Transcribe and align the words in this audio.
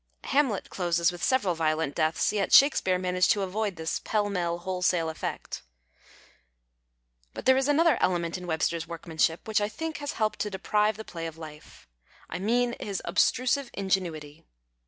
Hamlet 0.23 0.71
closes 0.71 1.11
with 1.11 1.21
several 1.21 1.53
violent 1.53 1.93
deaths, 1.93 2.33
yet 2.33 2.51
Shakespeare 2.51 2.97
managed 2.97 3.29
to 3.33 3.39
avt>id 3.41 3.75
this 3.75 3.99
pell 3.99 4.31
mell 4.31 4.57
wholesale 4.57 5.09
effect. 5.11 5.61
178 7.33 7.35
VICISSITUDES 7.35 7.35
OF 7.35 7.35
CLASSICS 7.35 7.35
But 7.35 7.45
there 7.45 7.57
is 7.57 7.67
another 7.67 7.97
element 8.01 8.35
in 8.39 8.47
Webster's 8.47 8.87
work 8.87 9.05
manship 9.07 9.47
which, 9.47 9.61
I 9.61 9.69
think, 9.69 9.97
has 9.99 10.13
helped 10.13 10.39
to 10.39 10.49
deprive 10.49 10.97
the 10.97 11.05
play 11.05 11.27
of 11.27 11.37
life. 11.37 11.87
I 12.31 12.39
mean 12.39 12.75
his 12.79 13.03
obtrusive 13.05 13.69
ingenuity. 13.75 14.43